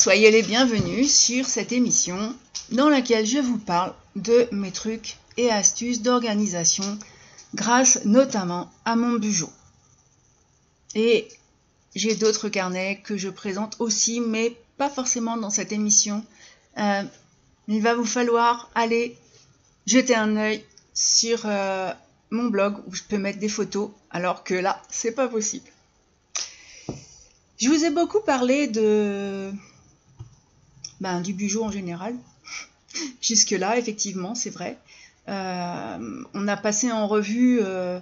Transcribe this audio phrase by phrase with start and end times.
[0.00, 2.34] Soyez les bienvenus sur cette émission
[2.72, 6.98] dans laquelle je vous parle de mes trucs et astuces d'organisation
[7.54, 9.52] grâce notamment à mon bugeot.
[10.94, 11.28] Et
[11.94, 16.24] j'ai d'autres carnets que je présente aussi, mais pas forcément dans cette émission.
[16.78, 17.02] Euh,
[17.68, 19.18] il va vous falloir aller
[19.84, 20.64] jeter un œil
[20.94, 21.92] sur euh,
[22.30, 25.68] mon blog où je peux mettre des photos, alors que là, c'est pas possible.
[27.58, 29.52] Je vous ai beaucoup parlé de
[31.00, 32.14] ben, du bugeot en général.
[33.22, 34.78] Jusque-là, effectivement, c'est vrai.
[35.28, 37.98] Euh, on a passé en revue euh,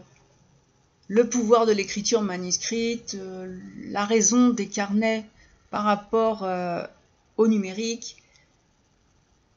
[1.08, 3.58] le pouvoir de l'écriture manuscrite, euh,
[3.90, 5.24] la raison des carnets
[5.70, 6.48] par rapport
[7.36, 8.16] au numérique,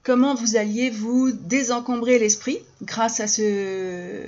[0.03, 4.25] comment vous alliez vous désencombrer l'esprit grâce à ce,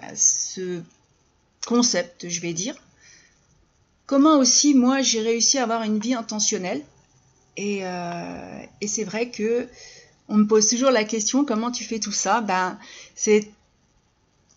[0.00, 0.80] à ce
[1.66, 2.74] concept, je vais dire?
[4.06, 6.82] Comment aussi, moi, j'ai réussi à avoir une vie intentionnelle.
[7.56, 9.68] Et, euh, et c'est vrai que
[10.28, 12.40] on me pose toujours la question comment tu fais tout ça?
[12.40, 12.78] Ben,
[13.14, 13.50] c'est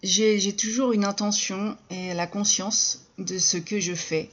[0.01, 4.29] j'ai toujours une intention et la conscience de ce que je fais.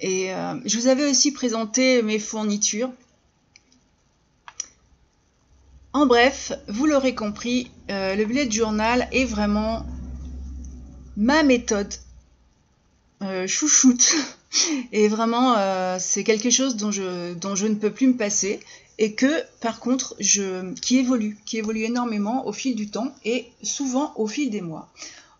[0.00, 2.92] Et euh, je vous avais aussi présenté mes fournitures.
[5.92, 9.84] En bref, vous l'aurez compris, euh, le bullet journal est vraiment
[11.16, 11.92] ma méthode
[13.46, 14.14] chouchoute.
[14.92, 18.60] Et vraiment, euh, c'est quelque chose dont je, dont je ne peux plus me passer.
[18.98, 23.46] Et que, par contre, je, qui évolue, qui évolue énormément au fil du temps et
[23.62, 24.88] souvent au fil des mois.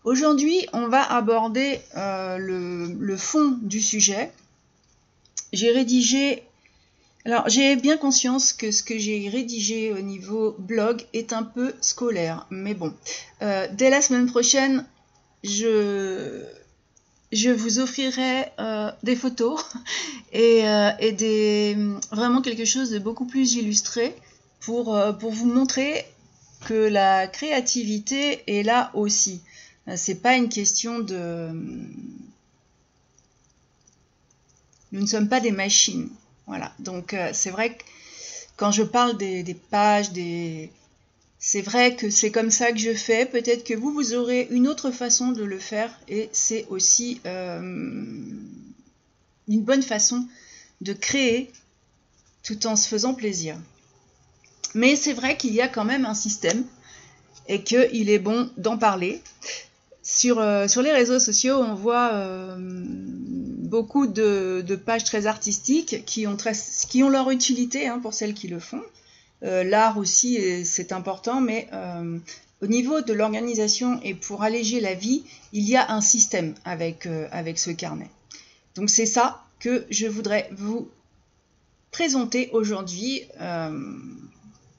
[0.05, 4.31] Aujourd'hui, on va aborder euh, le, fond du sujet.
[5.51, 6.43] J'ai rédigé
[7.25, 11.73] alors, j'ai bien conscience que ce que j'ai rédigé au niveau blog est un peu
[11.81, 12.93] scolaire, mais bon.
[13.41, 14.85] Euh, dès la semaine prochaine,
[15.43, 16.45] je,
[17.31, 19.63] je vous offrirai euh, des photos
[20.31, 21.77] et, euh, et, des,
[22.11, 24.15] vraiment quelque chose de beaucoup plus illustré
[24.61, 26.05] pour, euh, vous montrer
[26.65, 29.41] que la créativité est là aussi.
[29.95, 31.49] C'est pas une question de.
[34.91, 36.09] Nous ne sommes pas des machines.
[36.45, 36.73] Voilà.
[36.77, 37.83] Donc c'est vrai que
[38.55, 40.71] quand je parle des pages, des,
[41.39, 43.25] c'est vrai que c'est comme ça que je fais.
[43.25, 47.59] Peut-être que vous, vous aurez une autre façon de le faire et c'est aussi euh,
[49.47, 50.27] une bonne façon
[50.81, 51.49] de créer
[52.43, 53.57] tout en se faisant plaisir.
[54.75, 56.65] Mais c'est vrai qu'il y a quand même un système
[57.47, 59.21] et qu'il est bon d'en parler.
[60.03, 66.27] Sur, euh, sur, les réseaux sociaux, on voit euh, beaucoup de, pages très artistiques qui
[66.27, 66.35] ont,
[66.89, 68.81] qui ont leur utilité hein, pour celles qui le font.
[69.43, 72.19] Euh, l'art aussi, c'est important, mais euh,
[72.61, 75.23] au niveau de l'organisation et pour alléger la vie,
[75.53, 78.09] il y a un système avec, euh, avec ce carnet.
[78.75, 80.89] Donc c'est ça que je voudrais vous
[81.91, 83.23] présenter aujourd'hui.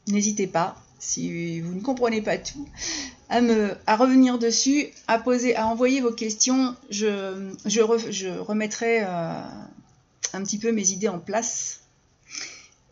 [0.06, 2.66] N'hésitez pas, si vous ne comprenez pas tout,
[3.28, 6.74] à revenir dessus, à poser, à envoyer vos questions.
[6.88, 11.79] Je, je, je remettrai un petit peu mes idées en place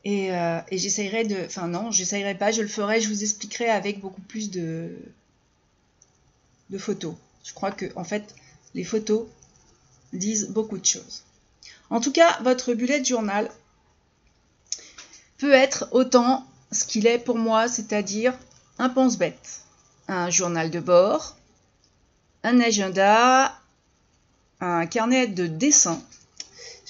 [0.05, 1.45] et, euh, j'essayerai de.
[1.45, 4.97] Enfin, non, j'essayerai pas, je le ferai, je vous expliquerai avec beaucoup plus de,
[6.71, 7.15] de photos.
[7.45, 8.35] Je crois que, en fait,
[8.75, 9.27] les photos
[10.13, 11.25] disent beaucoup de choses.
[11.91, 13.51] En tout cas, votre bullet journal
[15.39, 18.37] peut être autant ce qu'il est pour moi, c'est-à-dire
[18.79, 19.63] un pense-bête,
[20.07, 21.37] un journal de bord,
[22.43, 23.59] un agenda,
[24.61, 26.03] un carnet de dessin.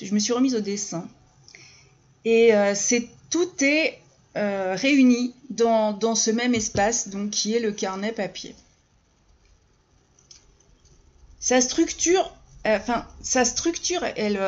[0.00, 1.08] Je me suis remise au dessin
[2.28, 2.74] et euh,
[3.30, 3.98] tout est
[4.36, 8.54] euh, réuni dans, ce même espace, donc qui est le carnet papier.
[11.40, 12.30] Sa structure,
[12.66, 14.38] euh, enfin, sa structure, elle,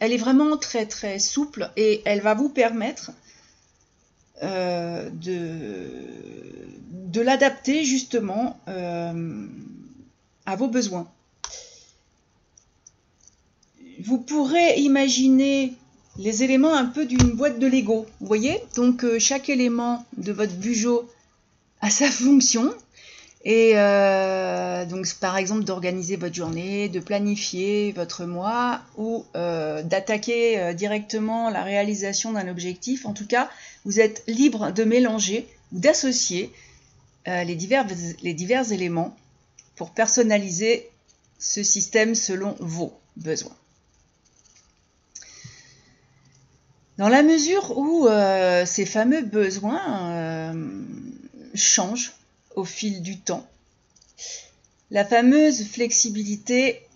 [0.00, 3.10] est vraiment très très souple et elle va vous permettre
[4.42, 5.10] de
[7.20, 11.10] l'adapter justement à vos besoins.
[14.00, 15.74] Vous pourrez imaginer
[16.18, 18.06] les éléments un peu d'une boîte de Lego.
[18.20, 21.08] Vous voyez Donc euh, chaque élément de votre bugeot
[21.80, 22.72] a sa fonction.
[23.46, 30.72] Et euh, donc par exemple d'organiser votre journée, de planifier votre mois ou euh, d'attaquer
[30.72, 33.04] directement la réalisation d'un objectif.
[33.04, 33.50] En tout cas,
[33.84, 36.50] vous êtes libre de mélanger ou d'associer
[37.26, 37.86] les, divers,
[38.22, 39.14] les divers éléments
[39.76, 40.88] pour personnaliser
[41.38, 43.56] ce système selon vos besoins.
[46.96, 50.82] Dans la mesure où euh, ces fameux besoins euh,
[51.54, 52.12] changent
[52.54, 53.46] au fil du temps,
[54.90, 56.86] la fameuse flexibilité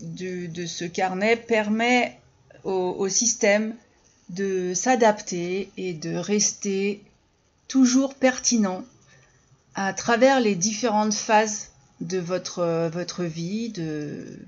[0.00, 2.18] de, ce carnet permet
[2.64, 3.74] au, système
[4.28, 7.02] de s'adapter et de rester
[7.68, 8.84] toujours pertinent
[9.74, 11.70] à travers les différentes phases
[12.00, 14.38] de votre, votre vie, de,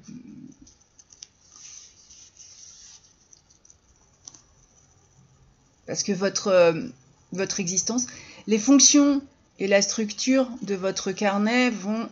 [5.86, 6.74] parce que votre,
[7.32, 8.06] votre existence,
[8.46, 9.22] les fonctions
[9.58, 12.08] et la structure de votre carnet vont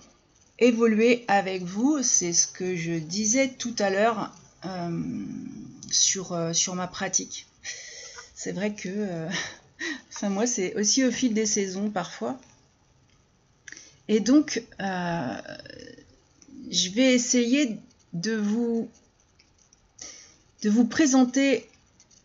[0.58, 2.02] évoluer avec vous.
[2.02, 4.32] C'est ce que je disais tout à l'heure
[4.64, 5.00] euh,
[5.90, 7.46] sur, euh, sur ma pratique.
[8.34, 9.28] C'est vrai que, euh,
[10.28, 12.38] moi, c'est aussi au fil des saisons parfois.
[14.08, 14.62] Et donc,
[16.70, 17.78] je vais essayer
[18.12, 18.88] de vous,
[20.62, 21.68] de vous présenter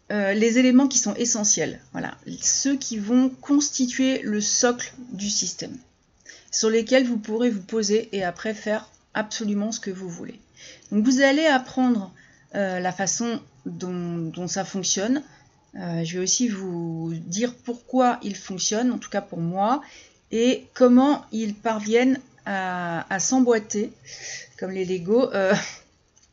[0.09, 1.81] les éléments qui sont essentiels.
[1.92, 5.75] Voilà, ceux qui vont constituer le socle du système,
[6.51, 10.39] sur lesquels vous pourrez vous poser et après faire absolument ce que vous voulez.
[10.92, 12.12] Donc vous allez apprendre
[12.56, 15.24] euh, la façon dont, ça fonctionne.
[15.75, 19.81] Euh, je vais aussi vous dire pourquoi il fonctionne, en tout cas pour moi,
[20.31, 23.92] et comment ils parviennent à, s'emboîter,
[24.57, 25.53] comme les Lego, euh,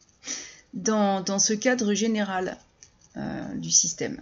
[0.75, 2.59] dans, ce cadre général
[3.57, 4.21] du système.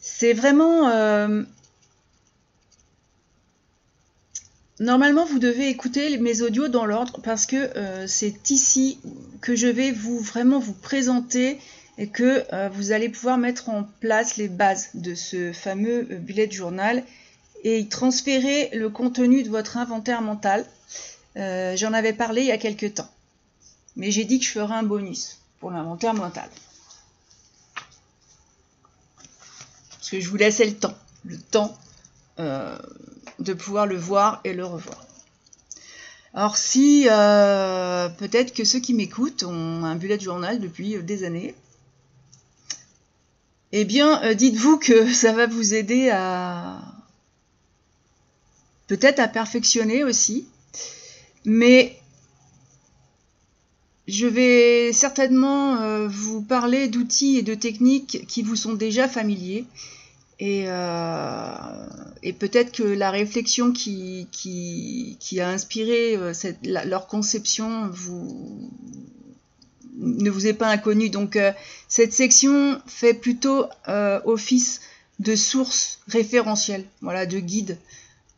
[0.00, 0.88] C'est vraiment
[4.82, 8.98] Normalement, vous devez écouter mes audios dans l'ordre parce que euh, c'est ici
[9.40, 11.60] que je vais vous vraiment vous présenter
[11.98, 16.16] et que euh, vous allez pouvoir mettre en place les bases de ce fameux euh,
[16.16, 17.04] bullet journal
[17.62, 20.64] et transférer le contenu de votre inventaire mental.
[21.36, 23.08] J'en avais parlé il y a quelques temps,
[23.96, 26.48] mais j'ai dit que je ferai un bonus pour l'inventaire mental.
[29.90, 30.94] Parce que je vous laissais le temps,
[31.24, 31.76] le temps
[32.38, 34.98] de pouvoir le voir et le revoir.
[36.34, 41.24] Alors si euh, peut-être que ceux qui m'écoutent ont un bullet journal depuis euh, des
[41.24, 41.54] années,
[43.72, 46.80] eh bien euh, dites-vous que ça va vous aider à
[48.86, 50.46] peut-être à perfectionner aussi,
[51.44, 51.98] mais
[54.12, 59.64] je vais certainement vous parler d'outils et de techniques qui vous sont déjà familiers
[60.42, 61.86] euh,
[62.22, 64.26] et, peut-être que la réflexion qui,
[65.38, 66.32] a inspiré euh,
[66.64, 67.92] leur conception
[69.98, 71.10] ne vous est pas inconnue.
[71.10, 71.52] Donc euh,
[71.88, 74.80] cette section fait plutôt office
[75.20, 77.78] de source référentielle, voilà, de guide,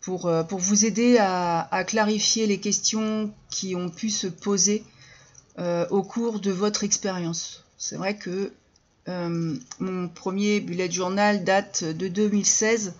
[0.02, 4.84] pour, vous aider à, clarifier les questions qui ont pu se poser
[5.58, 7.64] au cours de votre expérience.
[7.78, 8.52] C'est vrai que
[9.06, 12.94] euh, mon premier bullet journal date de 2016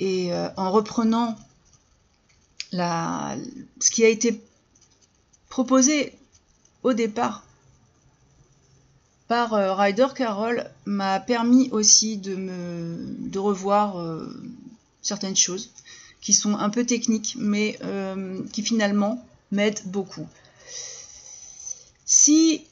[0.00, 1.38] et euh, en reprenant
[2.72, 4.42] ce qui a été
[5.48, 6.18] proposé
[6.82, 7.44] au départ
[9.28, 14.04] par euh, Ryder Carroll m'a permis aussi de revoir
[15.00, 15.70] certaines choses
[16.20, 17.78] qui sont un peu techniques mais
[18.52, 20.26] qui finalement m'aident beaucoup.
[22.10, 22.64] Si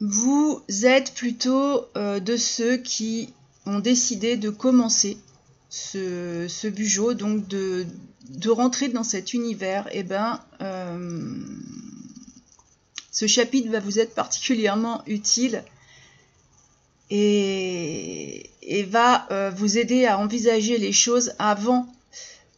[0.00, 3.32] vous êtes plutôt euh, de ceux qui
[3.64, 5.16] ont décidé de commencer
[5.70, 7.86] ce, bugeot, donc de,
[8.50, 11.38] rentrer dans cet univers, eh ben, euh,
[13.10, 15.64] ce chapitre va vous être particulièrement utile
[17.08, 18.50] et,
[18.90, 21.90] va euh, vous aider à envisager les choses avant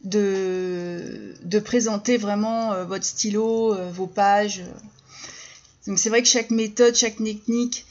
[0.03, 1.33] de
[1.63, 4.63] présenter vraiment votre stylo, vos pages.
[5.87, 7.85] Donc c'est vrai que chaque méthode, chaque technique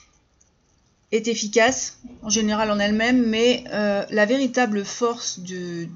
[1.12, 5.86] est efficace en général en elle-même, mais euh, la véritable force de,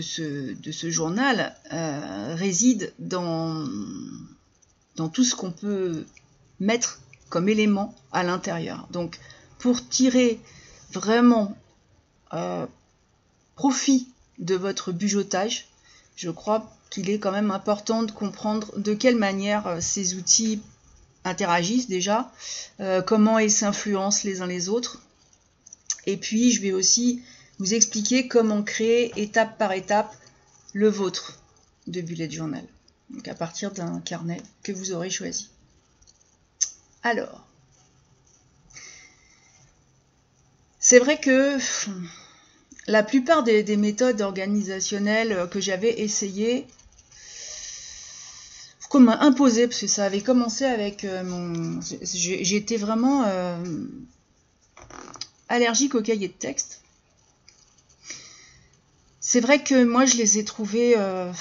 [0.00, 3.66] ce, journal euh, réside dans,
[5.12, 6.06] tout ce qu'on peut
[6.60, 8.86] mettre comme élément à l'intérieur.
[8.92, 9.18] Donc
[9.58, 10.38] pour tirer
[10.92, 11.56] vraiment
[12.34, 12.66] euh,
[13.56, 15.66] profit de votre bujotage,
[16.16, 20.60] je crois qu'il est quand même important de comprendre de quelle manière euh, ces outils
[21.24, 22.30] interagissent déjà,
[22.80, 25.00] euh, comment ils s'influencent les uns les autres.
[26.06, 27.22] Et puis, je vais aussi
[27.58, 30.14] vous expliquer comment créer étape par étape
[30.72, 31.38] le vôtre
[31.86, 32.64] de bullet journal.
[33.10, 35.50] Donc à partir d'un carnet que vous aurez choisi.
[37.02, 37.46] Alors,
[40.78, 41.58] c'est vrai que
[42.86, 46.66] la plupart des, des méthodes organisationnelles que j'avais essayées
[48.92, 51.80] comme imposé, parce que ça avait commencé avec euh, mon.
[52.02, 53.56] J'étais vraiment euh,
[55.48, 56.82] allergique aux cahiers de texte.
[59.18, 60.92] C'est vrai que moi, je les ai trouvés.
[60.98, 61.32] Euh,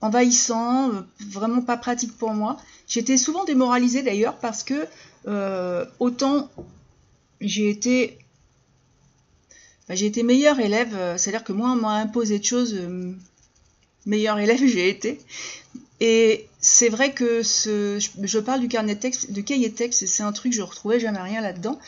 [0.00, 0.90] envahissant,
[1.28, 2.56] vraiment pas pratique pour moi.
[2.88, 4.86] J'étais souvent démoralisée d'ailleurs parce que
[5.98, 6.48] autant
[7.40, 8.18] j'ai été
[9.88, 12.78] bah, j'ai été meilleure élève, c'est-à-dire que moi on m'a imposé de choses,
[14.06, 15.20] meilleure élève j'ai été.
[16.00, 20.06] Et c'est vrai que ce, je parle du carnet de texte, de cahier de texte,
[20.06, 21.78] c'est un truc, je retrouvais jamais rien là-dedans.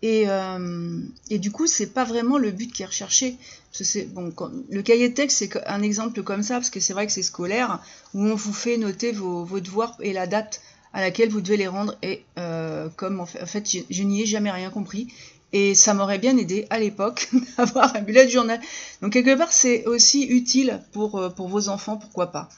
[0.00, 1.00] Et, euh,
[1.30, 3.36] du coup, c'est pas vraiment le but qui est recherché.
[3.80, 7.22] le cahier de texte, c'est un exemple comme ça, parce que c'est vrai que c'est
[7.22, 7.82] scolaire,
[8.14, 10.62] où on vous fait noter vos, devoirs et la date
[10.94, 11.96] à laquelle vous devez les rendre.
[12.02, 15.08] Et euh, comme en fait, en fait je n'y ai jamais rien compris.
[15.52, 17.28] Et ça m'aurait bien aidé à l'époque
[17.58, 18.60] d'avoir un bullet journal.
[19.00, 22.48] Donc quelque part, c'est aussi utile pour, euh, vos enfants, pourquoi pas.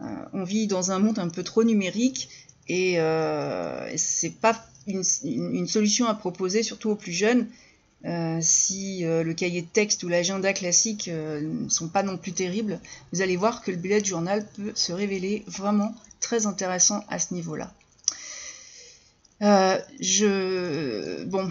[0.00, 2.28] Euh, on vit dans un monde un peu trop numérique
[2.68, 5.04] et euh, c'est pas une,
[5.66, 7.46] solution à proposer, surtout aux plus jeunes.
[8.42, 12.78] Si le cahier de texte ou l'agenda classique ne sont pas non plus terribles,
[13.14, 17.32] vous allez voir que le bullet journal peut se révéler vraiment très intéressant à ce
[17.32, 17.72] niveau-là.
[19.40, 21.50] je, bon,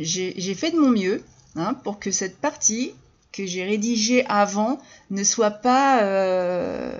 [0.00, 1.22] j'ai fait de mon mieux
[1.56, 2.92] hein, pour que cette partie
[3.32, 4.80] que j'ai rédigée avant
[5.10, 6.92] ne soit pas euh,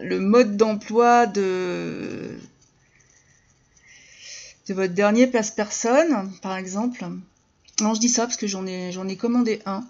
[0.00, 2.36] le mode d'emploi de,
[4.68, 7.04] votre dernier place personne, par exemple.
[7.80, 9.84] Non, je dis ça parce que j'en ai, commandé un.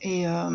[0.00, 0.50] Et, euh,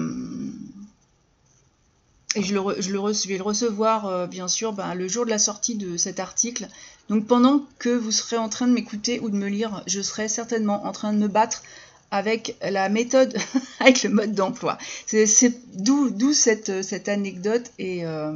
[2.35, 5.97] je, le, vais le recevoir, euh, bien sûr, ben, le jour de la sortie de
[5.97, 6.67] cet article.
[7.09, 10.27] Donc pendant que vous serez en train de m'écouter ou de me lire, je serai
[10.27, 11.63] certainement en train de me battre
[12.11, 13.35] avec la méthode,
[13.79, 14.77] avec le mode d'emploi.
[15.05, 18.33] C'est d'où cette, anecdote et, euh,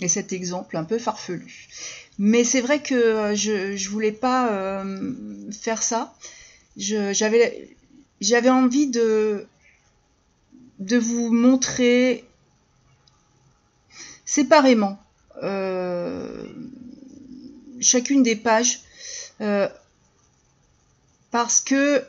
[0.00, 1.68] et, cet exemple un peu farfelu.
[2.18, 5.12] Mais c'est vrai que je ne voulais pas euh,
[5.52, 6.14] faire ça.
[6.76, 9.46] J'avais envie de,
[10.80, 12.24] vous montrer
[14.24, 15.00] séparément
[15.42, 16.44] euh,
[17.80, 18.80] chacune des pages
[21.30, 22.02] parce que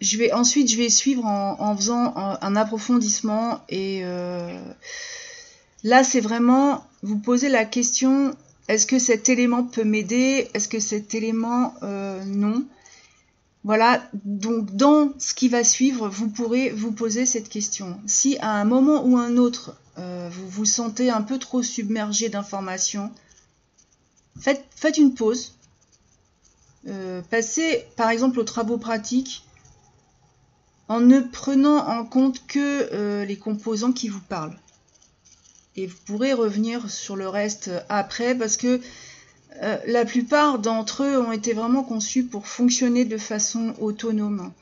[0.00, 4.60] je vais ensuite je vais suivre en, faisant un, approfondissement et euh,
[5.82, 8.36] là c'est vraiment vous poser la question
[8.68, 10.48] est-ce que cet élément peut m'aider?
[10.54, 12.64] Est-ce que cet élément euh, non?
[13.62, 17.98] Voilà donc dans ce qui va suivre vous pourrez vous poser cette question.
[18.06, 22.28] Si à un moment ou un autre euh, vous vous sentez un peu trop submergé
[22.28, 23.10] d'informations
[24.38, 25.54] faites, une pause
[27.30, 29.44] passez par exemple aux travaux pratiques
[30.88, 34.58] en ne prenant en compte que euh, les composants qui vous parlent.
[35.76, 38.80] Et vous pourrez revenir sur le reste après parce que
[39.62, 44.52] euh, la plupart d'entre eux ont été vraiment conçus pour fonctionner de façon autonome.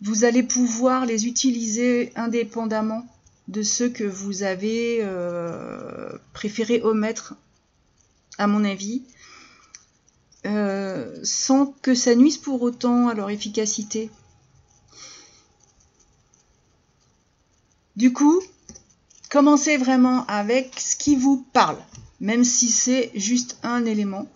[0.00, 3.06] Vous allez pouvoir les utiliser indépendamment
[3.48, 7.34] de ceux que vous avez euh, préféré omettre,
[8.38, 9.02] à mon avis,
[11.24, 14.10] sans que ça nuise pour autant à leur efficacité.
[17.96, 18.42] Du coup,
[19.28, 21.78] commencez vraiment avec ce qui vous parle,
[22.20, 24.26] même si c'est juste un élément.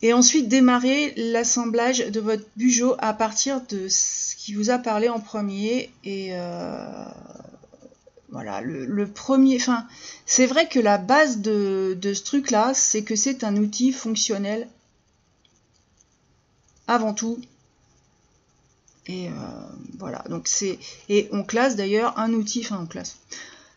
[0.00, 5.08] Et ensuite, démarrez l'assemblage de votre bugeot à partir de ce qui vous a parlé
[5.08, 5.90] en premier.
[6.04, 7.04] Et euh,
[8.34, 9.54] voilà, le, premier.
[9.60, 9.86] Enfin,
[10.26, 14.68] c'est vrai que la base de, ce truc-là, c'est que c'est un outil fonctionnel
[16.88, 17.38] avant tout
[19.06, 19.32] et euh,
[19.98, 20.80] voilà, donc c'est.
[21.08, 23.18] Et on classe d'ailleurs un outil, enfin on classe.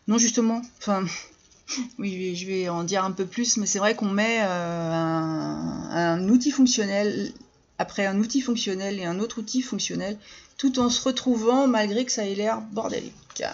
[0.08, 1.04] Non, justement, enfin,
[2.00, 6.28] oui, je vais en dire un peu plus, mais c'est vrai qu'on met euh, un,
[6.28, 7.32] outil fonctionnel
[7.78, 10.18] après un outil fonctionnel et un autre outil fonctionnel,
[10.56, 13.44] tout en se retrouvant malgré que ça ait l'air bordélique.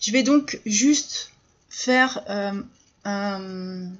[0.00, 1.32] Je vais donc juste
[1.68, 2.62] faire euh,
[3.04, 3.90] un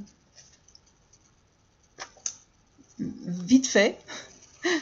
[2.99, 3.99] vite fait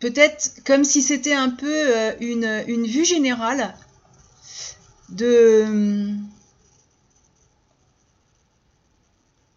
[0.00, 3.74] peut-être comme si c'était un peu euh, une, vue générale
[5.08, 6.14] de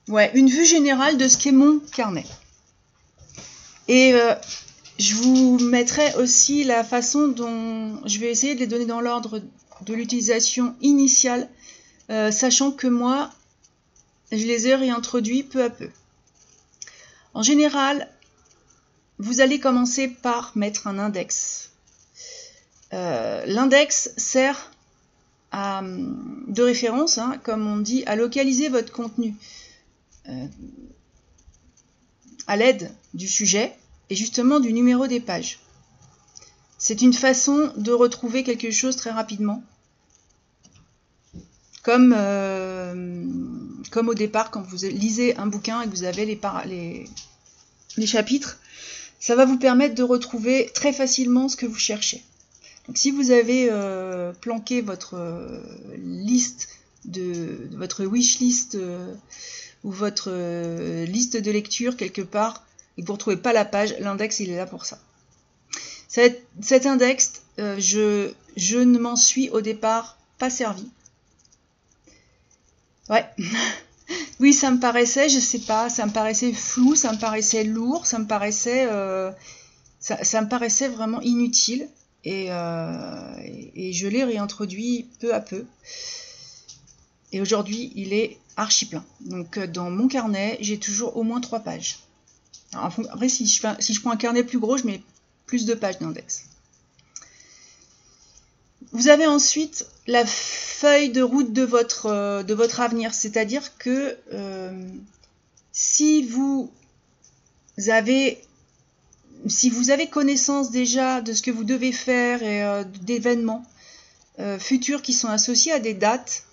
[0.08, 2.26] ouais une vue générale de ce qu'est mon carnet.
[3.88, 4.36] Et euh,
[5.00, 9.42] je vous mettrai aussi la façon dont je vais essayer de les donner dans l'ordre
[9.86, 11.50] de l'utilisation initiale
[12.10, 13.32] euh, sachant que moi
[14.32, 15.90] je les ai réintroduits peu à peu.
[17.34, 18.10] En général,
[19.18, 21.72] vous allez commencer par mettre un index.
[22.94, 24.72] Euh, l'index sert
[25.52, 29.34] à, de référence, hein, comme on dit, à localiser votre contenu.
[30.28, 30.48] Euh,
[32.48, 33.76] à l'aide du sujet
[34.10, 35.60] et justement du numéro des pages.
[36.78, 39.62] C'est une façon de retrouver quelque chose très rapidement.
[41.84, 43.26] Comme, euh,
[43.92, 47.10] comme au départ, quand vous lisez un bouquin et que vous avez les, les,
[47.98, 48.60] les chapitres,
[49.20, 52.24] ça va vous permettre de retrouver très facilement ce que vous cherchez.
[52.88, 55.62] Donc si vous avez euh, planqué votre euh,
[55.98, 56.70] liste
[57.06, 58.78] de, votre wish list
[59.84, 60.32] ou votre
[61.06, 62.66] liste de lecture quelque part
[63.00, 65.00] et vous ne retrouvez pas la page, l'index il est là pour ça.
[66.08, 70.90] Cet, index, je, je ne m'en suis au départ pas servi.
[73.10, 73.26] Ouais.
[74.40, 78.06] Oui, ça me paraissait, je sais pas, ça me paraissait flou, ça me paraissait lourd,
[78.06, 79.32] ça me paraissait, euh,
[80.92, 81.90] vraiment inutile.
[82.26, 83.36] Euh,
[83.76, 85.66] et, je l'ai réintroduit peu à peu.
[87.32, 89.04] Et aujourd'hui, il est archi plein.
[89.22, 92.00] Donc, euh, dans mon carnet, j'ai toujours au moins trois pages.
[92.74, 95.02] Après, si je, si je prends un carnet plus gros, je mets
[95.46, 96.46] plus de pages d'index.
[98.92, 104.18] Vous avez ensuite la feuille de route de votre, euh, de votre avenir, c'est-à-dire que
[104.34, 104.90] euh,
[105.72, 106.72] si vous
[107.88, 108.42] avez
[109.48, 113.66] si vous avez connaissance déjà de ce que vous devez faire et euh, d'événements
[114.58, 116.46] futurs qui sont associés à des dates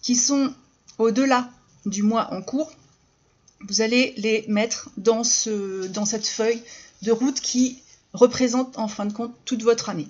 [0.00, 0.52] qui sont
[0.98, 1.48] au-delà
[1.86, 2.72] du mois en cours,
[3.68, 6.62] vous allez les mettre dans, ce, dans cette feuille
[7.02, 7.78] de route qui
[8.12, 10.08] représente en fin de compte toute votre année.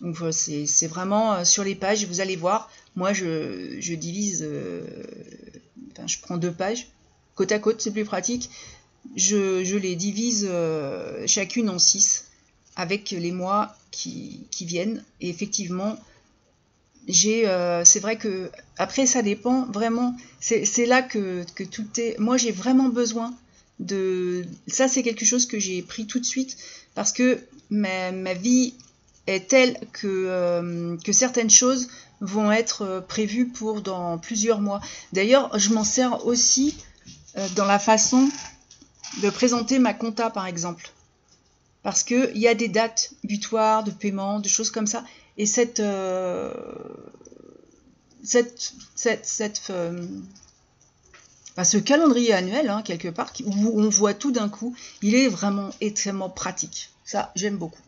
[0.00, 4.82] Donc c'est vraiment euh, sur les pages, vous allez voir, moi je, divise, euh,
[5.92, 6.88] enfin je prends deux pages,
[7.34, 8.50] côte à côte, c'est plus pratique.
[9.16, 12.26] Je, les divise euh, chacune en six
[12.76, 15.04] avec les mois qui, viennent.
[15.20, 15.98] Et effectivement,
[17.08, 17.44] j'ai,
[17.84, 20.14] c'est vrai que après ça dépend vraiment.
[20.40, 22.18] C'est là que, tout est.
[22.18, 23.34] Moi j'ai vraiment besoin
[23.78, 24.44] de.
[24.66, 26.56] Ça c'est quelque chose que j'ai pris tout de suite
[26.94, 28.74] parce que ma, vie
[29.26, 31.88] est telle que, euh, que certaines choses
[32.20, 34.80] vont être euh, prévues pour dans plusieurs mois.
[35.12, 36.76] D'ailleurs, je m'en sers aussi
[37.36, 38.28] euh, dans la façon
[39.22, 40.90] de présenter ma compta, par exemple.
[41.82, 45.02] Parce qu'il y a des dates butoirs de paiement, de choses comme ça.
[45.40, 45.82] Et cette,
[48.22, 49.72] cette, cette, cette
[51.56, 55.28] bah, ce calendrier annuel, hein, quelque part, où on voit tout d'un coup, il est
[55.28, 56.90] vraiment extrêmement pratique.
[57.04, 57.82] Ça, j'aime beaucoup.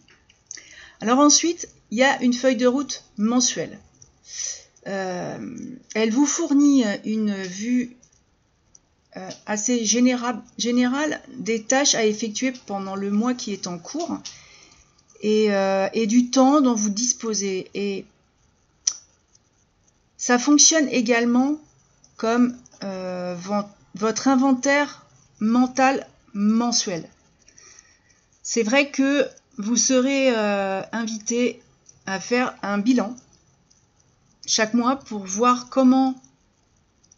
[1.01, 3.79] Alors ensuite, il y a une feuille de route mensuelle.
[4.87, 5.57] Euh,
[5.95, 7.97] elle vous fournit une vue
[9.17, 14.19] euh, assez générale des tâches à effectuer pendant le mois qui est en cours
[15.23, 17.71] et, euh, du temps dont vous disposez.
[17.75, 18.05] Et
[20.17, 21.59] ça fonctionne également
[22.17, 22.57] comme
[23.95, 25.07] votre inventaire
[25.41, 27.09] mental mensuel.
[28.43, 31.63] C'est vrai que vous serez euh, invité
[32.07, 33.15] à faire un bilan
[34.47, 36.21] chaque mois pour voir comment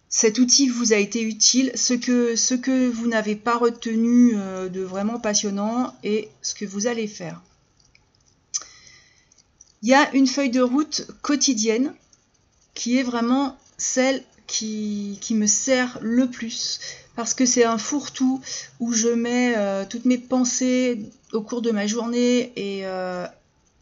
[0.08, 4.68] cet outil vous a été utile, ce que, ce que vous n'avez pas retenu euh,
[4.68, 7.42] de vraiment passionnant et ce que vous allez faire.
[9.84, 11.92] Il y a une feuille de route quotidienne
[12.72, 16.80] qui est vraiment celle qui, me sert le plus
[17.16, 18.40] parce que c'est un fourre-tout
[18.80, 21.02] où je mets euh, toutes mes pensées
[21.34, 23.26] au cours de ma journée et euh,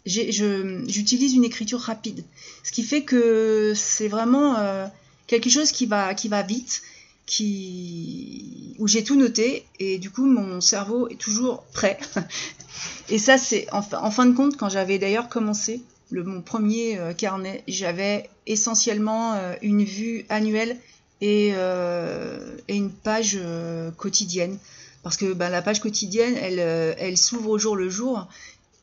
[0.05, 2.25] j'utilise une écriture rapide.
[2.65, 4.89] Ce qui fait que c'est vraiment euh,
[5.29, 6.83] quelque chose qui va, qui va vite,
[7.27, 12.01] qui, où j'ai tout noté et du coup mon cerveau est toujours prêt.
[13.09, 15.81] et ça c'est en, fin de compte quand j'avais d'ailleurs commencé
[16.13, 20.79] le, mon premier carnet, j'avais essentiellement une vue annuelle
[21.23, 24.59] euh, et, une page euh, quotidienne.
[25.03, 28.29] Parce que ben, la page quotidienne, elle, euh, elle s'ouvre au jour le jour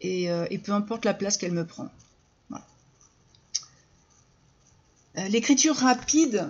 [0.01, 0.29] et,
[0.63, 1.89] peu importe la place qu'elle me prend.
[5.27, 6.47] L'écriture rapide,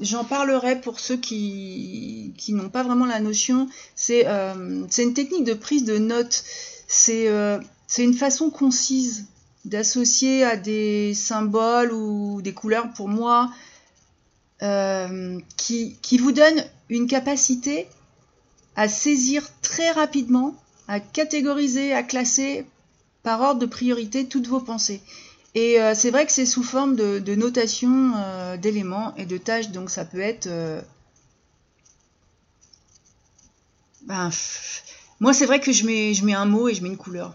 [0.00, 3.68] j'en parlerai pour ceux qui, qui n'ont pas vraiment la notion.
[3.96, 6.44] C'est une technique de prise de notes.
[6.86, 7.26] C'est
[7.98, 9.26] une façon concise
[9.64, 13.50] d'associer à des symboles ou des couleurs pour moi
[14.62, 17.88] euh, qui, vous donne une capacité
[18.76, 20.54] à saisir très rapidement,
[20.88, 22.66] à catégoriser, à classer
[23.22, 25.00] par ordre de priorité toutes vos pensées.
[25.54, 29.70] Et euh, c'est vrai que c'est sous forme de, notation euh, d'éléments et de tâches,
[29.70, 30.48] donc ça peut être...
[34.02, 34.30] Ben,
[35.20, 37.34] moi c'est vrai que je mets un mot et je mets une couleur.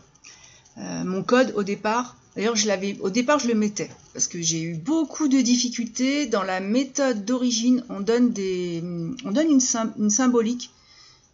[0.78, 4.62] Mon code au départ, D'ailleurs, je l'avais, au départ, je le mettais parce que j'ai
[4.62, 7.84] eu beaucoup de difficultés dans la méthode d'origine.
[7.90, 8.84] On donne des,
[9.26, 10.70] on donne une, symbolique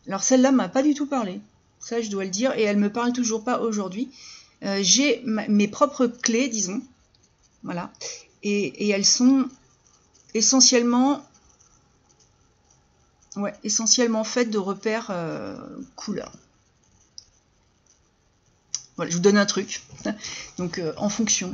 [0.08, 1.42] Alors celle-là m'a pas du tout parlé,
[1.82, 4.10] ça je dois le dire, et elle me parle toujours pas aujourd'hui.
[4.64, 6.82] Euh, j'ai mes propres clés, disons,
[7.64, 7.92] voilà,
[8.44, 9.50] et, elles sont
[10.34, 11.22] essentiellement,
[13.36, 15.58] ouais, essentiellement faites de repères euh,
[15.98, 16.32] couleurs.
[18.96, 19.84] Voilà, je vous donne un truc.
[20.58, 21.54] Donc euh, en fonction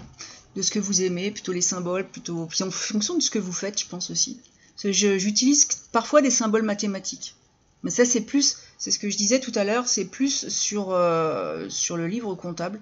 [0.55, 3.39] de ce que vous aimez, plutôt les symboles, plutôt puis en fonction de ce que
[3.39, 4.39] vous faites, je pense aussi.
[4.83, 7.35] J'utilise parfois des symboles mathématiques.
[7.83, 10.91] Mais ça, c'est plus, c'est ce que je disais tout à l'heure, c'est plus sur,
[10.91, 12.81] euh, sur le livre comptable.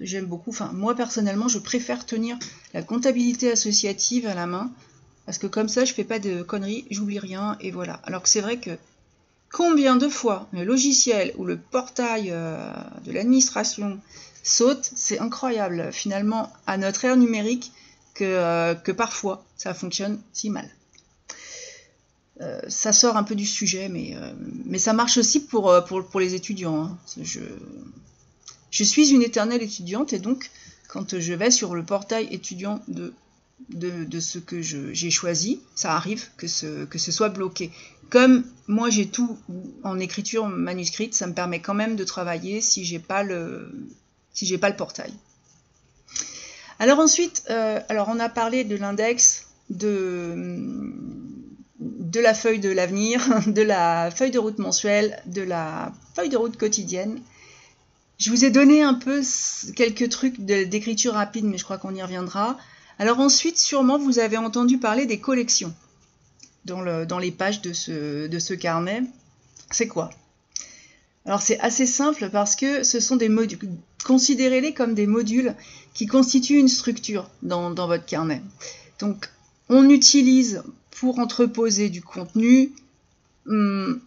[0.00, 0.50] J'aime beaucoup.
[0.50, 2.36] Enfin, moi personnellement, je préfère tenir
[2.72, 4.72] la comptabilité associative à la main
[5.26, 7.94] parce que comme ça, je fais pas de conneries, j'oublie rien et voilà.
[8.04, 8.76] Alors que c'est vrai que
[9.54, 12.58] combien de fois le logiciel ou le portail euh,
[13.04, 14.00] de l'administration
[14.42, 17.70] saute, c'est incroyable finalement à notre ère numérique
[18.14, 20.68] que, euh, parfois ça fonctionne si mal.
[22.40, 25.70] Euh, ça sort un peu du sujet, mais, ça marche aussi pour,
[26.18, 26.86] les étudiants.
[26.86, 26.98] Hein.
[27.22, 30.50] Je, suis une éternelle étudiante et donc
[30.88, 33.14] quand je vais sur le portail étudiant de,
[34.18, 37.70] ce que j'ai choisi, ça arrive que ce soit bloqué.
[38.10, 39.38] Comme moi j'ai tout
[39.82, 43.72] en écriture manuscrite, ça me permet quand même de travailler si j'ai pas le
[44.60, 45.12] pas le portail.
[46.78, 47.44] Alors ensuite,
[47.88, 50.60] alors on a parlé de l'index, de
[51.80, 56.36] de la feuille de l'avenir, de la feuille de route mensuelle, de la feuille de
[56.36, 57.20] route quotidienne.
[58.18, 59.22] Je vous ai donné un peu
[59.74, 62.56] quelques trucs d'écriture rapide, mais je crois qu'on y reviendra.
[62.98, 65.74] Alors ensuite, sûrement, vous avez entendu parler des collections
[66.64, 69.02] dans, les pages de ce, carnet.
[69.70, 70.10] C'est quoi?
[71.26, 73.58] Alors c'est assez simple parce que ce sont des modules.
[74.04, 75.54] Considérez-les comme des modules
[75.94, 78.42] qui constituent une structure dans, votre carnet.
[78.98, 79.30] Donc
[79.68, 82.72] on utilise pour entreposer du contenu
[83.46, 84.00] hum,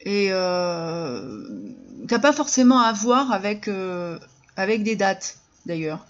[0.00, 1.42] et euh,
[2.10, 4.18] n'a pas forcément à voir avec, euh,
[4.56, 6.06] avec des dates d'ailleurs.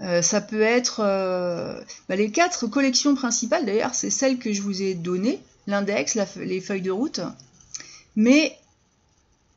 [0.00, 4.62] Euh, ça peut être euh, bah, les quatre collections principales d'ailleurs, c'est celles que je
[4.62, 7.20] vous ai données, l'index, les feuilles de route.
[8.14, 8.56] Mais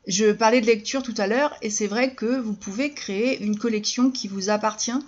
[0.06, 3.56] je parlais de lecture tout à l'heure et c'est vrai que vous pouvez créer une
[3.56, 4.98] collection qui vous appartient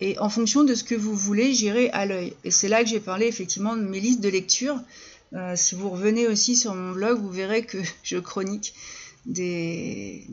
[0.00, 2.34] et en fonction de ce que vous voulez gérer à l'œil.
[2.44, 4.80] Et c'est là que j'ai parlé effectivement de mes listes de lecture.
[5.32, 8.74] Euh, si vous revenez aussi sur mon blog, vous verrez que je chronique
[9.24, 10.24] des,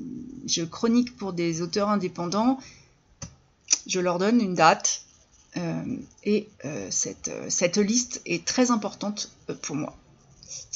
[0.45, 2.59] je chronique pour des auteurs indépendants.
[3.87, 5.01] Je leur donne une date
[5.57, 5.83] euh,
[6.23, 9.31] et euh, cette, cette, liste est très importante
[9.61, 9.95] pour moi.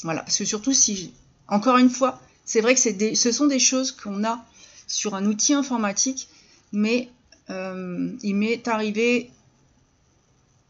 [0.02, 1.12] Voilà, parce que surtout si,
[1.48, 4.44] encore une fois, c'est vrai que ce sont des choses qu'on a
[4.86, 6.28] sur un outil informatique,
[6.72, 7.08] mais
[7.50, 9.30] euh, il m'est arrivé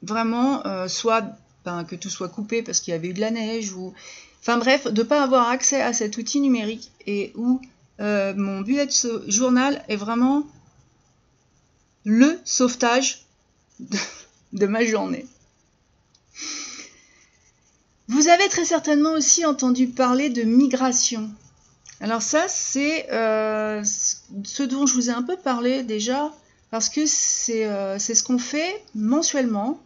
[0.03, 1.25] vraiment euh, soit
[1.64, 3.95] ben, que tout soit coupé parce qu'il y avait eu de la neige ou
[4.41, 7.61] enfin bref de ne pas avoir accès à cet outil numérique et où
[8.01, 8.88] euh, mon bullet
[9.27, 10.45] journal est vraiment
[12.04, 13.24] le sauvetage
[14.52, 15.26] de, ma journée.
[18.08, 21.30] Vous avez très certainement aussi entendu parler de migration.
[22.00, 26.32] Alors ça, c'est ce dont je vous ai un peu parlé déjà
[26.70, 29.80] parce que euh, c'est ce qu'on fait mensuellement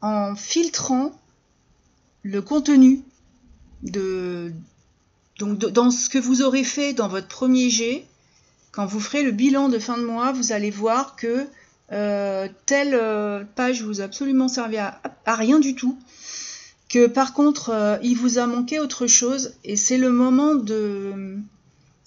[0.00, 1.12] en filtrant
[2.22, 3.02] le contenu
[3.82, 4.52] de,
[5.38, 8.06] donc dans ce que vous aurez fait dans votre premier jet.
[8.74, 11.46] Quand vous ferez le bilan de fin de mois, vous allez voir que
[11.92, 15.98] euh, telle euh, page vous a absolument servi à, rien du tout.
[16.88, 21.36] Que par contre, il vous a manqué autre chose et c'est le moment de,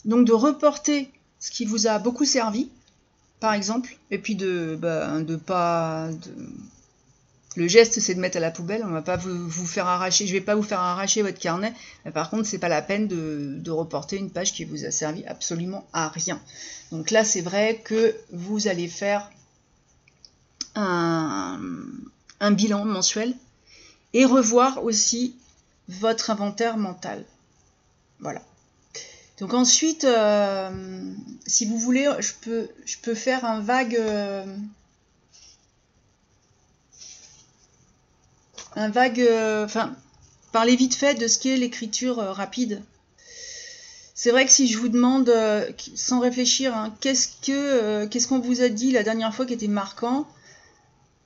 [0.05, 2.69] donc de reporter ce qui vous a beaucoup servi
[3.39, 6.09] par exemple, et puis de, bah, de pas.
[7.55, 8.83] Le geste, c'est de mettre à la poubelle.
[8.85, 10.27] On va pas vous, faire arracher.
[10.27, 11.73] Je vais pas vous faire arracher votre carnet.
[12.13, 15.87] Par contre, c'est pas la peine de, reporter une page qui vous a servi absolument
[15.91, 16.39] à rien.
[16.91, 19.31] Donc là, c'est vrai que vous allez faire
[20.75, 21.59] un,
[22.51, 23.33] bilan mensuel
[24.13, 25.35] et revoir aussi
[25.87, 27.25] votre inventaire mental.
[28.19, 28.43] Voilà.
[29.39, 30.69] Donc ensuite, euh,
[31.45, 33.95] si vous voulez, je peux, je peux faire un vague...
[33.95, 34.45] Euh,
[38.75, 39.21] un vague...
[39.21, 39.95] Euh, enfin,
[40.51, 42.81] parler vite fait de ce qu'est l'écriture rapide.
[44.15, 45.31] C'est vrai que si je vous demande,
[45.93, 50.27] sans réfléchir, hein, qu'est-ce que qu'on vous a dit la dernière fois qui était marquant,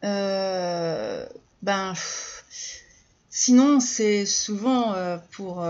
[0.02, 1.94] ben,
[3.30, 4.94] sinon c'est souvent
[5.32, 5.64] pour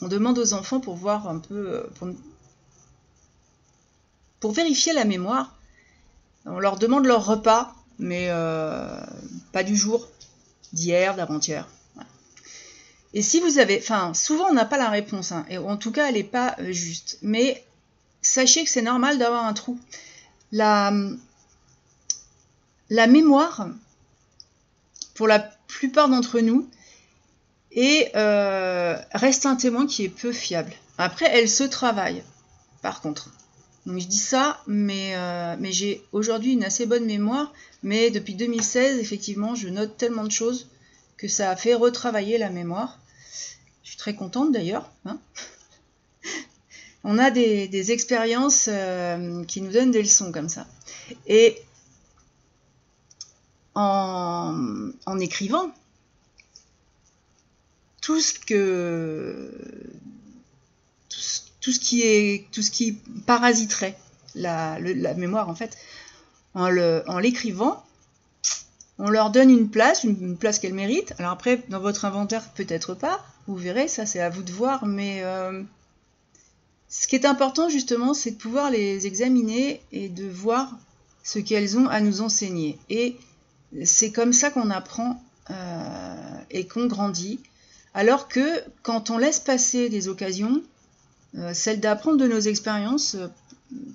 [0.00, 2.14] on demande aux enfants pour voir un peu, euh,
[4.40, 5.56] pour, vérifier la mémoire.
[6.44, 9.00] On leur demande leur repas, mais euh,
[9.52, 10.08] pas du jour,
[10.72, 11.68] d'hier, d'avant-hier.
[13.14, 15.92] Et si vous avez, enfin, souvent on n'a pas la réponse, hein, et en tout
[15.92, 17.18] cas elle n'est pas euh, juste.
[17.22, 17.64] Mais
[18.20, 19.78] sachez que c'est normal d'avoir un trou.
[20.52, 20.92] La,
[22.90, 23.68] la mémoire,
[25.14, 26.68] pour la plupart d'entre nous,
[28.16, 30.72] euh, reste un témoin qui est peu fiable.
[30.96, 32.22] Après, elle se travaille,
[32.82, 33.30] par contre.
[33.88, 38.34] Donc je dis ça, mais, euh, mais j'ai aujourd'hui une assez bonne mémoire, mais depuis
[38.34, 40.68] 2016, effectivement, je note tellement de choses
[41.16, 42.98] que ça a fait retravailler la mémoire.
[43.82, 44.92] Je suis très contente d'ailleurs.
[45.06, 45.18] Hein.
[47.02, 50.66] On a des, expériences euh, qui nous donnent des leçons comme ça.
[51.26, 51.56] Et
[53.74, 55.72] en, écrivant,
[58.02, 59.50] tout ce que
[61.60, 63.98] tout, ce qui parasiterait
[64.34, 64.78] la,
[65.14, 65.76] mémoire en fait
[66.54, 67.84] en l'écrivant
[68.98, 71.14] on leur donne une place, une, place qu'elle mérite.
[71.18, 73.24] Alors après, dans votre inventaire, peut-être pas.
[73.46, 74.86] Vous verrez, ça c'est à vous de voir.
[74.86, 75.62] Mais euh,
[76.88, 80.76] ce qui est important justement, c'est de pouvoir les examiner et de voir
[81.22, 82.78] ce qu'elles ont à nous enseigner.
[82.90, 83.16] Et
[83.84, 87.40] c'est comme ça qu'on apprend euh, et qu'on grandit.
[87.94, 90.62] Alors que quand on laisse passer des occasions,
[91.52, 93.16] celle d'apprendre de nos expériences,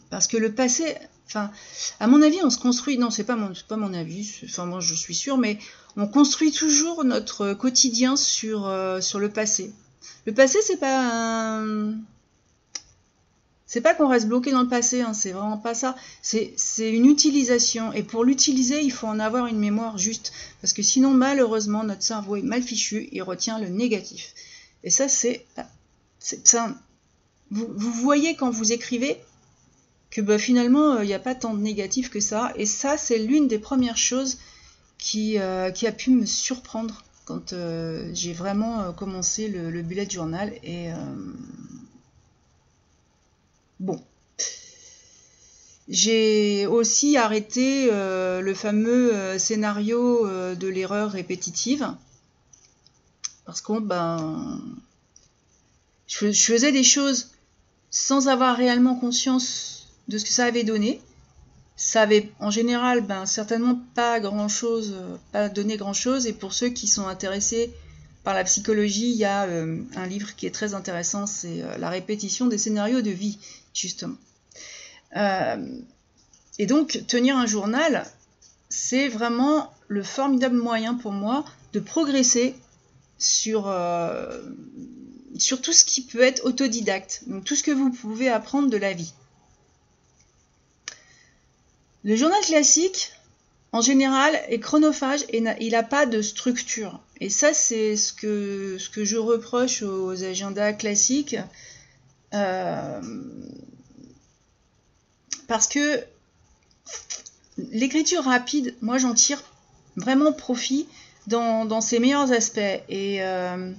[0.10, 0.96] parce que le passé
[1.28, 1.52] Enfin,
[2.00, 2.98] à mon avis, on se construit.
[2.98, 4.40] Non, c'est pas mon, pas mon avis.
[4.46, 5.58] Enfin, moi, je suis sûre, mais
[5.96, 9.74] on construit toujours notre quotidien sur, euh, sur le passé.
[10.26, 11.96] Le passé, c'est pas un...
[13.66, 15.96] C'est pas qu'on reste bloqué dans le passé, hein, c'est vraiment pas ça.
[16.22, 17.92] C'est une utilisation.
[17.94, 20.32] Et pour l'utiliser, il faut en avoir une mémoire juste.
[20.62, 24.36] Parce que sinon, malheureusement, notre cerveau est mal fichu, il retient le négatif.
[24.84, 25.48] Et ça, c'est.
[26.20, 26.76] ça.
[27.52, 29.20] Vous, voyez quand vous écrivez,
[30.10, 32.54] que bah, finalement, euh, il n'y a pas tant de négatif que ça.
[32.56, 34.38] Et ça, c'est l'une des premières choses
[34.98, 40.54] qui, euh, a pu me surprendre quand euh, j'ai vraiment commencé le, bullet journal.
[40.64, 40.90] Et
[43.80, 44.02] bon.
[45.90, 51.94] J'ai aussi arrêté le fameux scénario de l'erreur répétitive.
[53.46, 54.62] Parce que ben,
[56.08, 57.33] je faisais des choses
[57.94, 61.00] sans avoir réellement conscience de ce que ça avait donné.
[61.76, 66.26] Ça avait en général ben, certainement pas grand chose, euh, pas donné grand chose.
[66.26, 67.72] Et pour ceux qui sont intéressés
[68.24, 71.78] par la psychologie, il y a euh, un livre qui est très intéressant, c'est euh,
[71.78, 73.38] La répétition des scénarios de vie,
[73.74, 74.18] justement.
[76.58, 78.06] et donc, tenir un journal,
[78.70, 82.56] c'est vraiment le formidable moyen pour moi de progresser
[83.20, 83.68] sur,
[85.38, 88.78] sur tout ce qui peut être autodidacte, donc tout ce que vous pouvez apprendre de
[88.78, 89.14] la vie.
[92.04, 93.14] Le journal classique,
[93.72, 97.02] en général, est chronophage et il n'a pas de structure.
[97.22, 101.38] Et ça, c'est ce que, ce que je reproche aux agendas classiques.
[102.34, 103.02] Euh,
[105.48, 106.04] parce que
[107.58, 109.42] l'écriture rapide, moi, j'en tire
[109.96, 110.88] vraiment profit
[111.28, 112.60] dans, ses meilleurs aspects.
[112.90, 113.72] Et euh,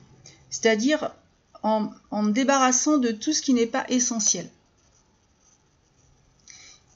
[0.48, 1.10] c'est-à-dire
[1.64, 4.48] en, me débarrassant de tout ce qui n'est pas essentiel.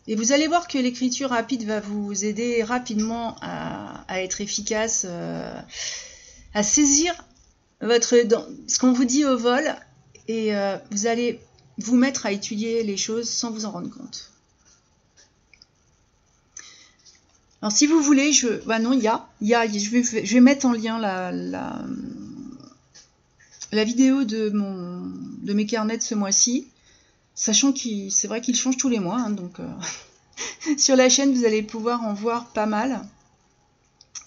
[0.06, 5.60] Et vous allez voir que l'écriture rapide va vous aider rapidement à, être efficace, euh,
[6.54, 7.12] à saisir
[7.80, 8.14] votre,
[8.66, 9.64] ce qu'on vous dit au vol,
[10.28, 11.40] et euh, vous allez
[11.78, 14.30] vous mettre à étudier les choses sans vous en rendre compte.
[17.60, 20.66] Alors si vous voulez, je, bah non, il y a, y a je, vais, mettre
[20.66, 21.82] en lien la,
[23.72, 24.50] la vidéo de,
[25.52, 26.68] mes carnets de ce mois-ci.
[27.34, 31.32] Sachant que c'est vrai qu'il change tous les mois, hein, donc euh, sur la chaîne
[31.32, 33.00] vous allez pouvoir en voir pas mal.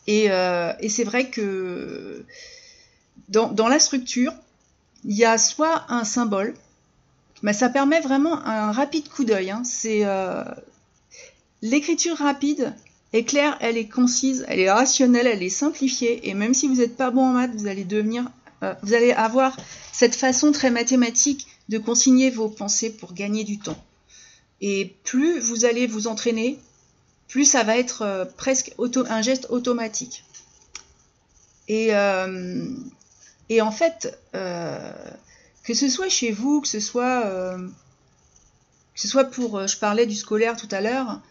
[0.08, 2.26] Et, euh, c'est vrai que
[3.30, 4.34] dans, la structure,
[5.04, 6.54] il y a soit un symbole,
[7.44, 9.52] mais ça permet vraiment un rapide coup d'œil.
[9.52, 9.64] Hein.
[9.64, 10.44] C'est euh,
[11.62, 12.74] l'écriture rapide
[13.14, 16.30] est claire, elle est concise, elle est rationnelle, elle est simplifiée.
[16.30, 18.26] Et même si vous n'êtes pas bon en maths, vous allez devenir,
[18.84, 19.58] vous allez avoir
[19.92, 23.82] cette façon très mathématique de consigner vos pensées pour gagner du temps.
[24.62, 26.60] Et plus vous allez vous entraîner,
[27.28, 28.74] plus ça va être euh, presque
[29.10, 30.26] un geste automatique.
[31.68, 32.68] Et, euh,
[33.62, 34.94] en fait, euh,
[35.64, 37.24] que ce soit chez vous, que ce soit
[39.32, 41.22] pour, je parlais du scolaire tout à l'heure,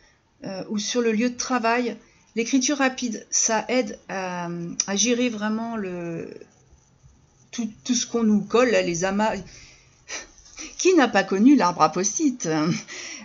[0.70, 1.96] ou sur le lieu de travail,
[2.36, 4.48] l'écriture rapide, ça aide à,
[4.94, 6.30] gérer vraiment le,
[7.50, 9.34] tout, tout ce qu'on nous colle, les amas
[10.80, 12.48] qui n'a pas connu l'arbre à post-it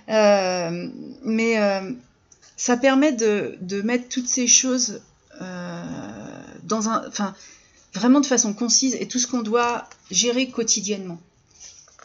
[0.10, 0.90] euh,
[1.24, 1.92] Mais euh,
[2.58, 5.02] ça permet de, mettre toutes ces choses
[5.42, 5.84] euh,
[6.64, 7.08] dans un.
[7.08, 7.34] Enfin,
[7.94, 11.20] vraiment de façon concise et tout ce qu'on doit gérer quotidiennement.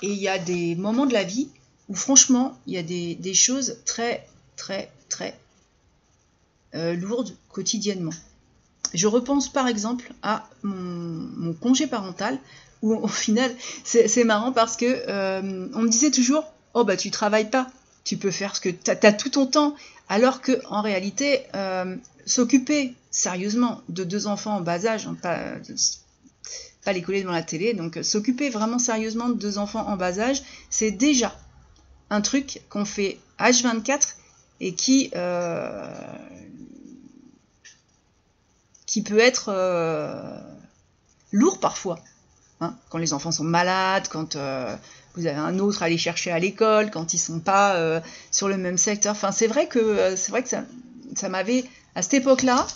[0.02, 1.48] Et il y a des moments de la vie
[1.88, 5.36] où franchement, il y a des, choses très, très, très
[6.72, 8.12] lourdes quotidiennement.
[8.94, 12.38] Je repense par exemple à mon, congé parental,
[12.82, 13.50] où au final,
[13.84, 17.68] c'est marrant parce que euh, on me disait toujours Oh bah tu travailles pas,
[18.04, 19.74] tu peux faire ce que tu as, tout ton temps.
[20.08, 26.92] Alors que en réalité, euh, s'occuper sérieusement de deux enfants en bas âge, hein, pas,
[26.92, 30.42] les coller devant la télé, donc s'occuper vraiment sérieusement de deux enfants en bas âge,
[30.70, 31.36] c'est déjà
[32.10, 34.14] un truc qu'on fait H24
[34.60, 35.88] et qui, euh,
[38.90, 40.36] qui peut être euh,
[41.30, 42.00] lourd parfois.
[42.60, 44.74] Hein, quand les enfants sont malades, quand euh,
[45.14, 48.56] vous avez un autre à aller chercher à l'école, quand ils sont pas sur le
[48.56, 49.12] même secteur.
[49.12, 50.64] Enfin, c'est vrai que c'est vrai que ça,
[51.14, 52.66] ça m'avait à cette époque-là,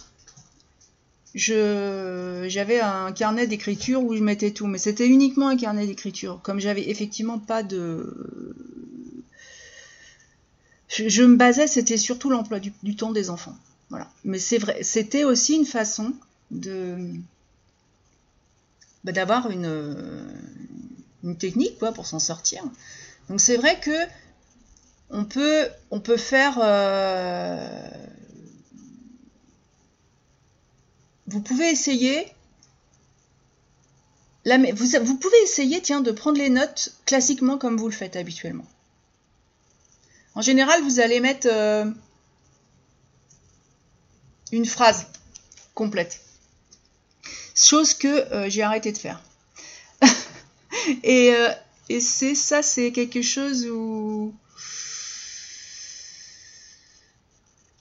[1.34, 6.40] j'avais un carnet d'écriture où je mettais tout, mais c'était uniquement un carnet d'écriture.
[6.42, 8.54] Comme j'avais effectivement pas de
[10.88, 13.56] je, me basais, c'était surtout l'emploi du, temps des enfants.
[14.24, 16.14] Mais c'est vrai, c'était aussi une façon
[19.04, 22.62] bah, d'avoir une, technique quoi, pour s'en sortir.
[23.28, 23.90] Donc c'est vrai que
[25.10, 25.68] on peut,
[26.16, 26.58] faire.
[26.62, 27.88] Euh,
[31.26, 32.26] vous pouvez essayer.
[34.46, 38.66] Vous pouvez essayer, tiens, de prendre les notes classiquement comme vous le faites habituellement.
[40.34, 41.86] En général, vous allez mettre euh,
[44.54, 45.06] une phrase
[45.74, 46.20] complète.
[47.54, 49.20] Chose que euh, j'ai arrêté de faire.
[51.06, 51.48] Euh,
[51.88, 54.34] et, c'est ça, c'est quelque chose où...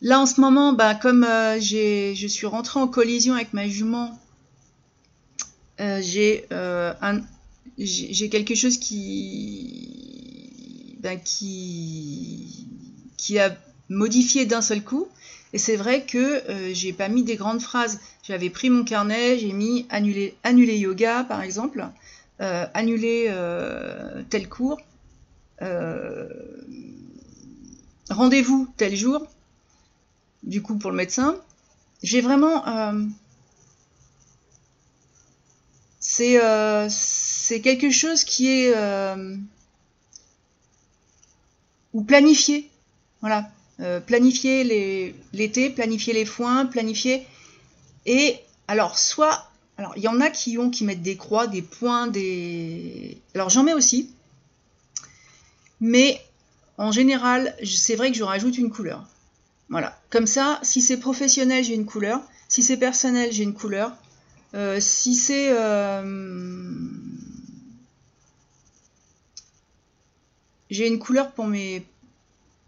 [0.01, 4.17] Là, en ce moment, bah, comme je suis rentrée en collision avec ma jument,
[5.79, 6.47] j'ai
[8.31, 8.79] quelque chose
[10.99, 12.67] ben, qui,
[13.17, 13.57] qui a
[13.89, 15.07] modifié d'un seul coup.
[15.53, 17.99] Et c'est vrai que euh, j'ai pas mis des grandes phrases.
[18.23, 20.35] J'avais pris mon carnet, j'ai mis annuler,
[20.77, 21.87] yoga par exemple,
[22.41, 24.81] euh, annuler euh, tel cours,
[28.09, 29.27] rendez-vous tel jour,
[30.41, 31.37] du coup pour le médecin.
[32.01, 32.65] J'ai vraiment.
[35.99, 38.73] c'est quelque chose qui est
[41.93, 42.71] ou planifier.
[43.21, 43.51] Voilà.
[43.79, 47.25] Euh, planifier l'été, planifier les foins, planifier.
[48.05, 49.49] Et alors, soit.
[49.77, 53.17] Alors, il y en a qui ont qui mettent des croix, des points, des.
[53.33, 54.11] Alors, j'en mets aussi.
[55.81, 56.21] Mais
[56.77, 59.05] en général, c'est vrai que je rajoute une couleur.
[59.69, 59.99] Voilà.
[60.11, 62.21] Comme ça, si c'est professionnel, j'ai une couleur.
[62.47, 63.91] Si c'est personnel, j'ai une couleur.
[64.53, 65.49] Euh, si c'est.
[65.51, 66.03] Euh,
[70.73, 71.85] J'ai une couleur pour mes,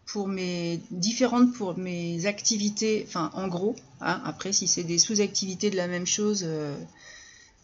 [0.06, 3.76] pour mes différentes pour mes activités, enfin en gros.
[4.02, 6.76] Hein, après, si c'est des sous-activités de la même chose, euh,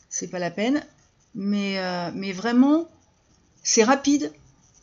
[0.09, 0.83] c'est pas la peine.
[1.35, 2.89] Mais, euh, mais vraiment,
[3.63, 4.31] c'est rapide.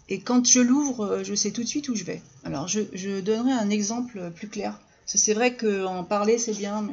[0.09, 2.23] Et quand je l'ouvre, euh, je sais tout de suite où je vais.
[2.44, 4.79] Alors, je, je donnerai un exemple plus clair.
[5.05, 6.92] C'est vrai qu'en parler, c'est bien, mais,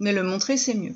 [0.00, 0.94] mais le montrer, c'est mieux.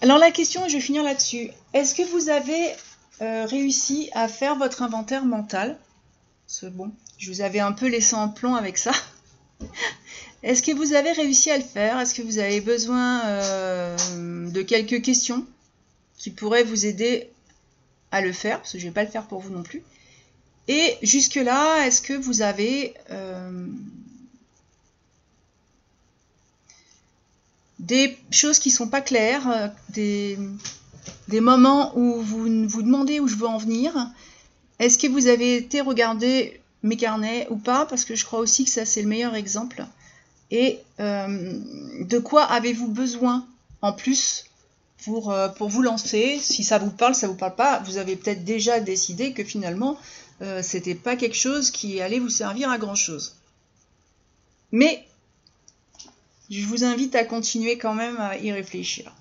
[0.00, 1.50] Alors la question, je vais finir là-dessus.
[1.72, 2.74] Est-ce que vous avez
[3.22, 5.78] euh, réussi à faire votre inventaire mental.
[6.46, 8.92] C'est bon, je vous avais un peu laissé en plomb avec ça.
[10.42, 11.98] Est-ce que vous avez réussi à le faire?
[11.98, 13.96] Est-ce que vous avez besoin euh,
[14.50, 15.46] de quelques questions
[16.18, 17.30] qui pourraient vous aider
[18.10, 18.58] à le faire?
[18.58, 19.82] Parce que je ne vais pas le faire pour vous non plus.
[20.68, 23.66] Et jusque-là, est-ce que vous avez euh,
[27.78, 29.72] des choses qui ne sont pas claires,
[31.28, 33.92] des moments où vous vous demandez où je veux en venir.
[34.78, 37.86] Est-ce que vous avez été regarder mes carnets ou pas?
[37.86, 39.84] Parce que je crois aussi que ça, c'est le meilleur exemple.
[40.50, 41.60] Et euh,
[42.00, 43.46] de quoi avez-vous besoin
[43.82, 44.44] en plus
[45.04, 46.38] pour, euh, pour vous lancer?
[46.40, 49.98] Si ça vous parle, ça vous parle pas, vous avez peut-être déjà décidé que finalement,
[50.42, 53.36] euh, c'était pas quelque chose qui allait vous servir à grand chose.
[54.72, 55.06] Mais
[56.50, 59.12] je vous invite à continuer quand même à y réfléchir.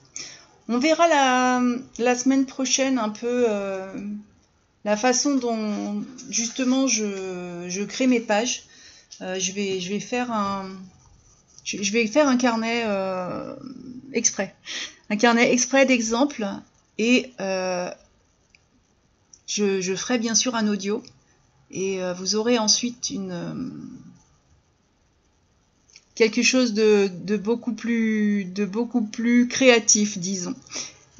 [0.69, 3.93] On verra la, semaine prochaine un peu euh,
[4.85, 8.63] la façon dont justement je, crée mes pages.
[9.21, 10.67] Euh, je, vais, faire un,
[12.37, 13.55] carnet euh,
[14.13, 14.55] exprès.
[15.09, 16.47] Un carnet exprès d'exemples
[16.97, 17.33] et
[19.47, 21.03] je, ferai bien sûr un audio.
[21.71, 23.33] Et vous aurez ensuite une,
[26.15, 30.55] quelque chose de, beaucoup plus, de beaucoup plus créatif, disons,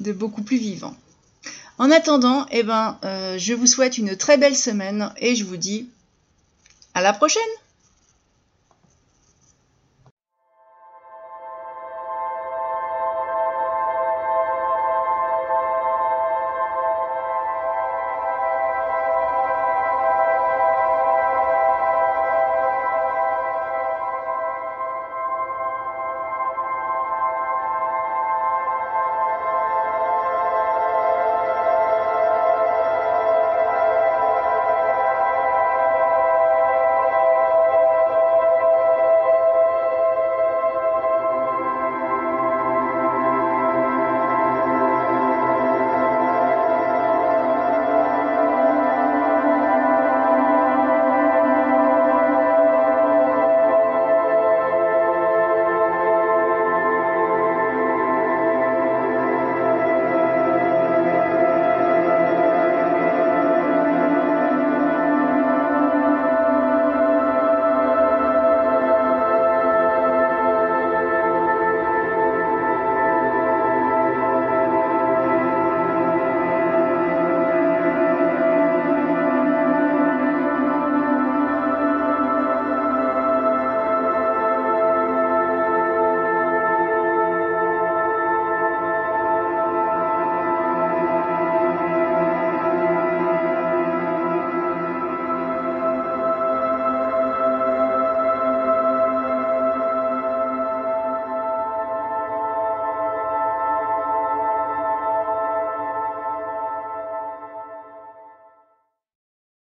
[0.00, 0.96] de beaucoup plus vivant.
[1.78, 5.56] En attendant, eh ben, euh, je vous souhaite une très belle semaine et je vous
[5.56, 5.88] dis
[6.94, 7.42] à la prochaine